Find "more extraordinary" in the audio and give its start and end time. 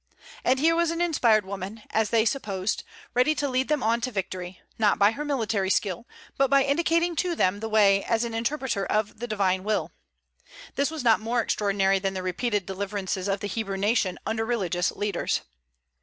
11.19-11.99